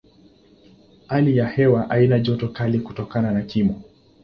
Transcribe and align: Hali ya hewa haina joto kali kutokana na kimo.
Hali 1.07 1.37
ya 1.37 1.47
hewa 1.47 1.83
haina 1.83 2.19
joto 2.19 2.47
kali 2.47 2.79
kutokana 2.79 3.31
na 3.31 3.41
kimo. 3.41 3.81